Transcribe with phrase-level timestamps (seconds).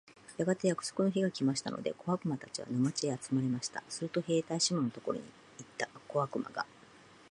[0.37, 3.83] やがて約束の日が来ましたので、小悪魔たちは、沼地へ集まりました。
[3.87, 5.27] すると兵隊シモンのところへ行
[5.63, 6.65] った小悪魔が、